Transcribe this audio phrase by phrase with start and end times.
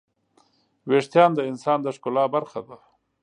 [0.89, 2.77] وېښتيان د انسان د ښکلا برخه ده.